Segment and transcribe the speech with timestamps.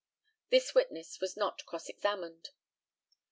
[0.49, 2.49] This witness was not cross examined.